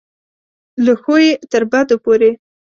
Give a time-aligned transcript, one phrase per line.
[0.85, 2.31] له ښو یې تر بدو پورې.